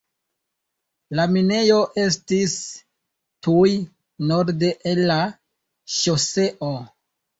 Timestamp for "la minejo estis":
1.17-2.55